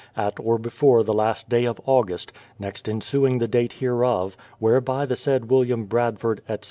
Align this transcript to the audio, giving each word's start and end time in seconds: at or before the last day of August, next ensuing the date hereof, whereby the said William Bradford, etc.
at 0.17 0.33
or 0.39 0.57
before 0.57 1.03
the 1.03 1.13
last 1.13 1.47
day 1.47 1.63
of 1.63 1.79
August, 1.85 2.33
next 2.57 2.89
ensuing 2.89 3.37
the 3.37 3.47
date 3.47 3.73
hereof, 3.73 4.35
whereby 4.57 5.05
the 5.05 5.15
said 5.15 5.51
William 5.51 5.85
Bradford, 5.85 6.39
etc. 6.49 6.59